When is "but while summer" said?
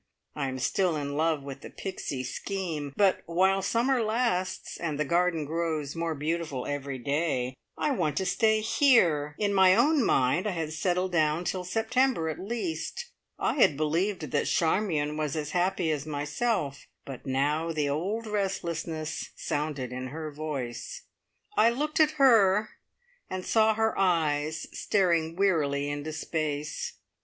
2.97-4.01